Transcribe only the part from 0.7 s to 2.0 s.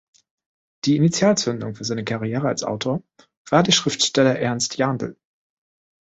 Die Initialzündung für